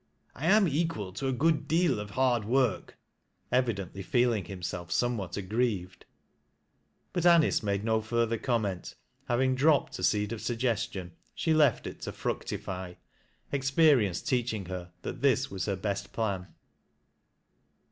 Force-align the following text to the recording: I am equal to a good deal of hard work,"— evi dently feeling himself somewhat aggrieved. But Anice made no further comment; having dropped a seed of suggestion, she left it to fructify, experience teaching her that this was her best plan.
I 0.33 0.47
am 0.47 0.67
equal 0.67 1.13
to 1.13 1.27
a 1.27 1.31
good 1.31 1.67
deal 1.67 1.99
of 1.99 2.09
hard 2.09 2.43
work,"— 2.43 2.97
evi 3.53 3.75
dently 3.77 4.03
feeling 4.03 4.45
himself 4.45 4.91
somewhat 4.91 5.37
aggrieved. 5.37 6.05
But 7.13 7.23
Anice 7.23 7.61
made 7.61 7.83
no 7.83 8.01
further 8.01 8.39
comment; 8.39 8.95
having 9.25 9.53
dropped 9.53 9.99
a 9.99 10.03
seed 10.03 10.33
of 10.33 10.41
suggestion, 10.41 11.11
she 11.35 11.53
left 11.53 11.85
it 11.85 12.01
to 12.01 12.11
fructify, 12.11 12.95
experience 13.51 14.23
teaching 14.23 14.65
her 14.65 14.91
that 15.03 15.21
this 15.21 15.51
was 15.51 15.65
her 15.67 15.75
best 15.75 16.11
plan. 16.11 16.47